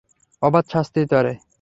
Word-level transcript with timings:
অবাধ 0.41 0.65
শান্তির 0.71 1.05
তরে! 1.11 1.33